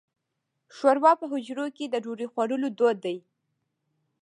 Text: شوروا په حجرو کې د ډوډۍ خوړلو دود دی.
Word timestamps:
شوروا 0.77 1.11
په 1.19 1.25
حجرو 1.31 1.65
کې 1.75 1.85
د 1.89 1.95
ډوډۍ 2.03 2.27
خوړلو 2.33 2.67
دود 2.77 2.97
دی. 3.05 3.17